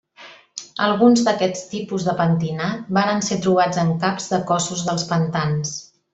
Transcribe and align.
Alguns 0.85 1.19
d'aquests 1.27 1.61
tipus 1.73 2.05
de 2.07 2.15
pentinat 2.21 2.89
varen 2.99 3.21
ser 3.29 3.37
trobats 3.45 3.83
en 3.83 3.93
caps 4.07 4.31
de 4.33 4.41
cossos 4.49 4.83
dels 4.89 5.05
pantans. 5.13 5.77